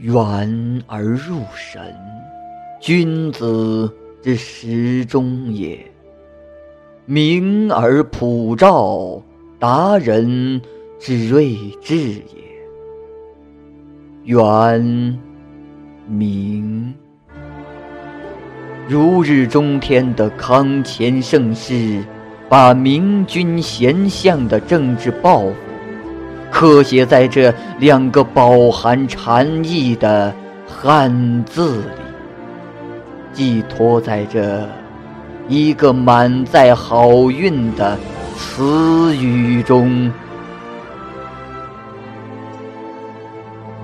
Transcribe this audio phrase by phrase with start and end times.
[0.00, 1.94] 远而入神，
[2.80, 5.76] 君子之时中也；
[7.04, 9.22] 明而普照，
[9.58, 10.58] 达人
[10.98, 12.22] 之睿智也。
[14.24, 15.18] 远
[16.08, 16.94] 明，
[18.88, 22.02] 如日中天的康乾盛世，
[22.48, 25.54] 把明君贤相的政治抱负。
[26.50, 30.34] 刻写在这两个饱含禅意的
[30.66, 31.82] 汉字里，
[33.32, 34.68] 寄托在这
[35.48, 37.96] 一个满载好运的
[38.36, 40.12] 词语中。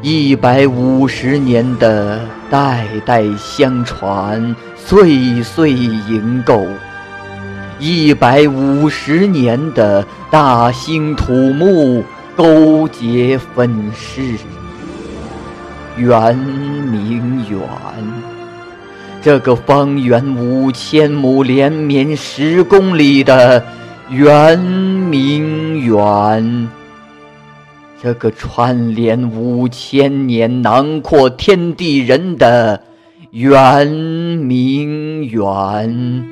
[0.03, 2.21] 一百五十年的
[2.51, 6.67] 代代相传，岁岁营构；
[7.81, 12.05] 一百五十年的大兴土木。
[12.37, 14.37] 勾结分饰，
[15.97, 17.61] 圆明园，
[19.23, 23.65] 这个方圆五千亩、连绵十公里的
[24.11, 26.69] 圆明园，
[28.03, 32.83] 这个串联五千年、囊括天地人的
[33.31, 36.23] 圆明园，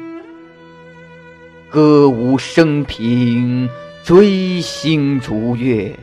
[1.70, 3.66] 歌舞升平。
[4.04, 5.98] 追星逐月，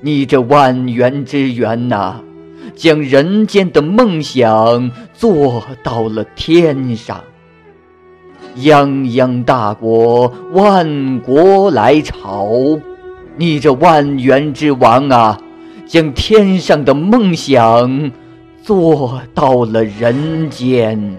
[0.00, 2.20] 你这万园之园呐，
[2.74, 7.22] 将人间的梦想做到了天上。
[8.56, 12.80] 泱泱大国，万国来朝，
[13.36, 15.40] 你这万园之王啊，
[15.86, 18.10] 将天上的梦想
[18.60, 21.16] 做到了人间。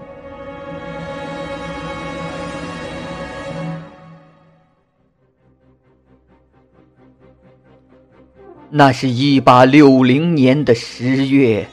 [8.74, 11.68] 那是一八六零年的十月，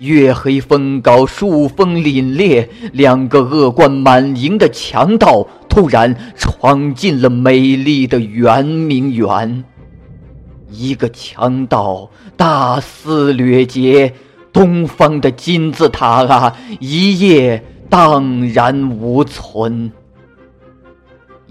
[0.00, 9.64] 月黑风高，树风凛冽，两个恶贯满盈的强盗突然闯进了美丽的圆明园。
[10.68, 14.12] 一个强盗大肆掠劫，
[14.52, 19.90] 东方的金字塔啊，一夜荡然无存。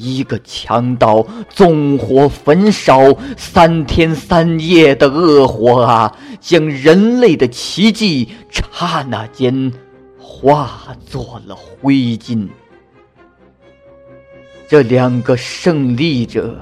[0.01, 9.71] 一个强盗纵火焚烧，三天三夜的恶火啊，将人类的奇迹刹那间
[10.17, 12.47] 化作了灰烬。
[14.67, 16.57] 这两个胜利者，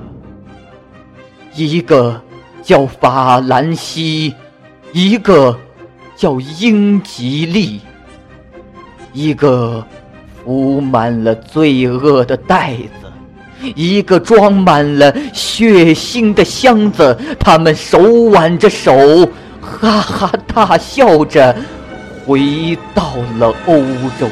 [1.56, 2.22] 一个
[2.62, 4.34] 叫法兰西，
[4.92, 5.58] 一个
[6.16, 7.80] 叫英吉利，
[9.14, 9.86] 一个
[10.44, 13.09] 铺满了罪恶的袋子。
[13.76, 18.00] 一个装满了血腥的箱子，他们手
[18.32, 18.92] 挽着手，
[19.60, 21.56] 哈哈大笑着，
[22.26, 23.82] 回到了欧
[24.20, 24.28] 洲。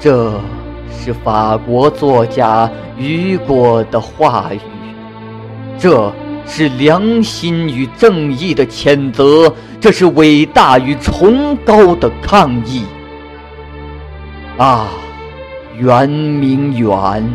[0.00, 0.32] 这
[0.90, 4.60] 是法国作家雨果的话语，
[5.78, 6.12] 这。
[6.46, 12.82] 是良心与正义的谴责，这是伟大与崇高的抗议。
[14.56, 14.88] 啊，
[15.78, 17.28] 圆明园，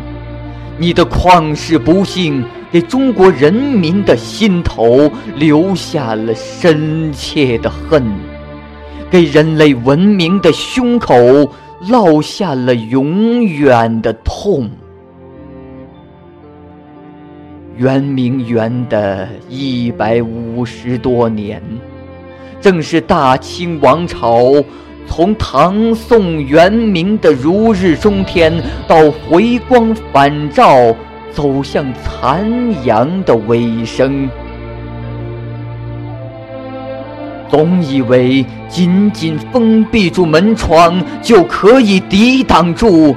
[0.77, 8.01] 你的旷世不幸给中国人民的心头留下了深切的恨，
[9.09, 11.15] 给人类文明的胸口
[11.89, 14.69] 烙下了永远的痛。
[17.79, 21.63] 圆明园的一百五十多年，
[22.59, 24.61] 正是大清王朝
[25.07, 28.53] 从唐宋元明的如日中天，
[28.85, 30.93] 到回光返照，
[31.31, 32.45] 走向残
[32.85, 34.29] 阳的尾声。
[37.47, 43.15] 总以为紧紧封闭住门窗，就可以抵挡住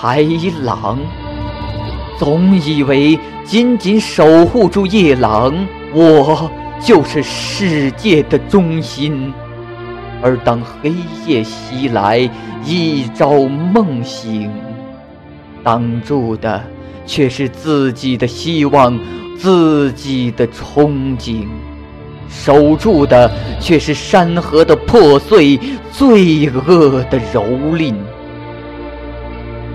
[0.00, 0.98] 豺狼。
[2.24, 5.52] 总以为紧紧守护住夜郎，
[5.92, 6.48] 我
[6.80, 9.34] 就是世界的中心。
[10.22, 10.92] 而当黑
[11.26, 12.30] 夜袭来，
[12.64, 14.48] 一朝梦醒，
[15.64, 16.62] 挡住的
[17.04, 18.96] 却是自己的希望，
[19.36, 21.44] 自己的憧憬；
[22.28, 23.28] 守住的
[23.58, 25.58] 却是山河的破碎，
[25.90, 27.42] 罪恶的蹂
[27.72, 27.92] 躏。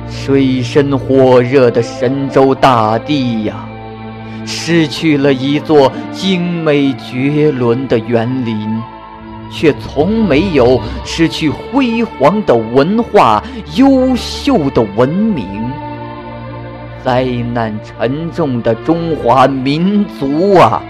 [0.09, 3.67] 水深火热的神州大地呀，
[4.45, 8.57] 失去了一座精美绝伦的园林，
[9.51, 13.43] 却从没有失去辉煌的文化、
[13.75, 15.45] 优秀的文明。
[17.03, 20.81] 灾难沉重的中华民族啊，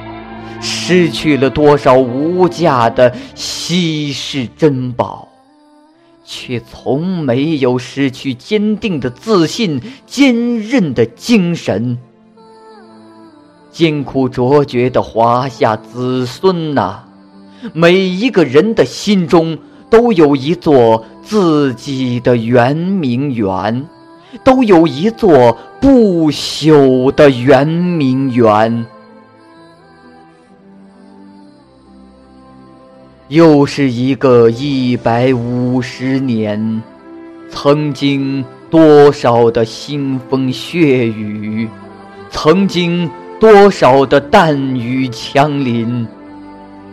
[0.60, 5.26] 失去了多少无价的稀世珍宝，
[6.29, 11.97] 却从没有失去坚定的自信、坚韧的精神。
[13.71, 17.00] 艰苦卓绝的华夏子孙呐，
[17.74, 19.57] 每一个人的心中
[19.89, 23.88] 都有一座自己的圆明园。
[24.44, 28.85] 都有一座不朽的圆明园。
[33.29, 36.81] 又是一个一百五十年，
[37.50, 41.68] 曾经多少的腥风血雨，
[42.29, 46.07] 曾经多少的弹雨枪林。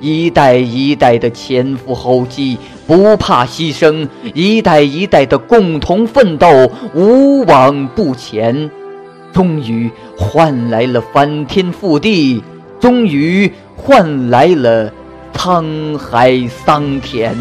[0.01, 8.69] 一代一代的前赴后继，不怕牺牲；一代一代的共同奋斗，无往不前，
[9.33, 9.89] 终于
[10.19, 12.43] 换来了翻天覆地，
[12.81, 14.93] 终于换来了
[15.45, 17.37] 沧海桑田。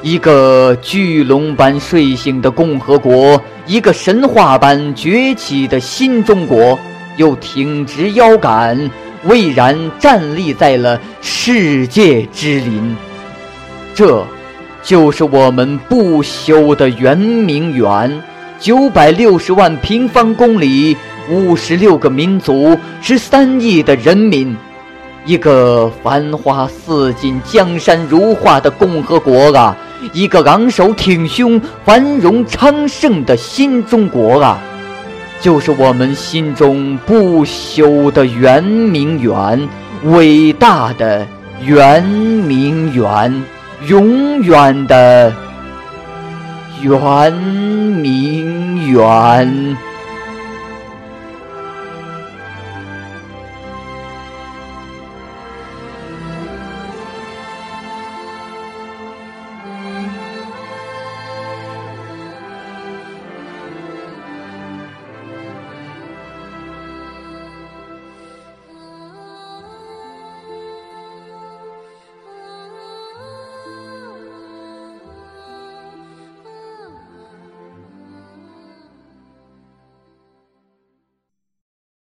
[0.00, 6.78] 一个巨龙般睡醒的共和国，一个神话般崛起的新中国，
[7.16, 8.88] 又挺直腰杆。
[9.24, 12.96] 巍然站立在了世界之林，
[13.92, 14.24] 这，
[14.80, 18.22] 就是我们不朽的圆明园。
[18.60, 20.96] 九百六十万平方公里，
[21.28, 24.56] 五十六个民族，十三亿的人民，
[25.26, 29.74] 一个繁花似锦、江山如画的共和国啊！
[30.12, 34.58] 一个昂首挺胸、繁荣昌盛的新中国啊！
[35.40, 39.66] 就是我们心中不朽的圆明园，
[40.04, 41.26] 伟大的
[41.62, 43.42] 圆明园，
[43.86, 45.32] 永远的
[46.82, 49.76] 圆明园。